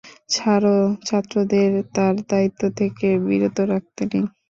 [0.29, 0.77] ছাড়ো,
[1.07, 4.25] ছাত্রদের তার দায়িত্ব থেকে বিরত রাখতে নেই।